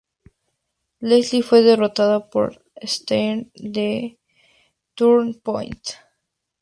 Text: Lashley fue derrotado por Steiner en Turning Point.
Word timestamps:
Lashley 1.01 1.43
fue 1.43 1.61
derrotado 1.61 2.31
por 2.31 2.63
Steiner 2.83 3.45
en 3.53 4.17
Turning 4.95 5.39
Point. 5.41 5.89